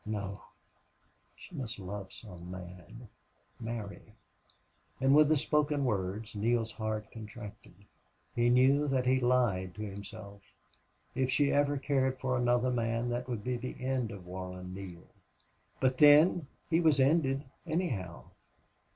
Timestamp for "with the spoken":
5.15-5.85